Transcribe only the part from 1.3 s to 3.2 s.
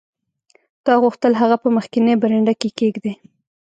هغه په مخکینۍ برنډه کې کیږدې